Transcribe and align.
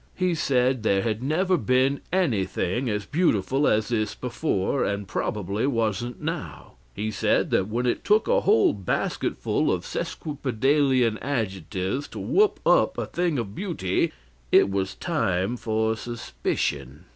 He 0.15 0.33
said 0.33 0.81
there 0.81 1.03
had 1.03 1.21
never 1.21 1.57
been 1.57 2.01
anything 2.11 2.89
as 2.89 3.05
beautiful 3.05 3.67
as 3.67 3.89
this 3.89 4.15
before, 4.15 4.83
and 4.83 5.07
probably 5.07 5.67
wasn't 5.67 6.19
now. 6.19 6.71
He 6.95 7.11
said 7.11 7.51
that 7.51 7.67
when 7.67 7.85
it 7.85 8.03
took 8.03 8.27
a 8.27 8.41
whole 8.41 8.73
basketful 8.73 9.71
of 9.71 9.85
sesquipedalian 9.85 11.19
adjectives 11.21 12.07
to 12.07 12.19
whoop 12.19 12.59
up 12.65 12.97
a 12.97 13.05
thing 13.05 13.37
of 13.37 13.53
beauty, 13.53 14.11
it 14.51 14.71
was 14.71 14.95
time 14.95 15.55
for 15.55 15.95
suspicion. 15.95 17.05